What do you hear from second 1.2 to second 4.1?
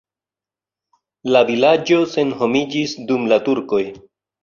La vilaĝo senhomiĝis dum la turkoj.